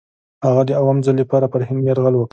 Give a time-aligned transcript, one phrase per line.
[0.45, 2.29] هغه د اووم ځل لپاره پر هند یرغل وکړ.